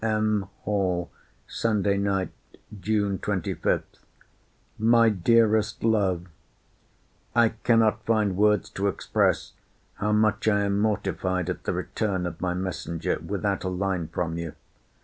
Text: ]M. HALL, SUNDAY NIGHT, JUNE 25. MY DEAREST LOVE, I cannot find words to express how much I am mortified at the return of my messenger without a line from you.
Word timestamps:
]M. 0.03 0.47
HALL, 0.63 1.11
SUNDAY 1.45 1.95
NIGHT, 1.99 2.31
JUNE 2.79 3.19
25. 3.19 3.83
MY 4.79 5.09
DEAREST 5.09 5.83
LOVE, 5.83 6.25
I 7.35 7.49
cannot 7.49 8.03
find 8.03 8.35
words 8.35 8.71
to 8.71 8.87
express 8.87 9.53
how 9.93 10.11
much 10.11 10.47
I 10.47 10.61
am 10.61 10.79
mortified 10.79 11.51
at 11.51 11.65
the 11.65 11.73
return 11.73 12.25
of 12.25 12.41
my 12.41 12.55
messenger 12.55 13.19
without 13.23 13.63
a 13.63 13.69
line 13.69 14.07
from 14.07 14.39
you. 14.39 14.55